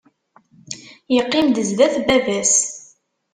[1.13, 2.55] Yeqqim-d sdat n baba-s!